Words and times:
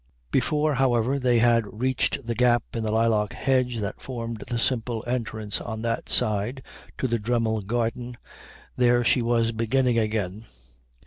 Before, 0.31 0.73
however, 0.73 1.19
they 1.19 1.37
had 1.37 1.79
reached 1.79 2.25
the 2.25 2.33
gap 2.33 2.63
in 2.73 2.81
the 2.83 2.89
lilac 2.91 3.33
hedge 3.33 3.77
that 3.81 4.01
formed 4.01 4.43
the 4.47 4.57
simple 4.57 5.03
entrance 5.05 5.61
on 5.61 5.83
that 5.83 6.09
side 6.09 6.63
to 6.97 7.07
the 7.07 7.19
Dremmel 7.19 7.61
garden 7.61 8.17
there 8.75 9.03
she 9.03 9.21
was 9.21 9.51
beginning 9.51 9.99
again. 9.99 10.45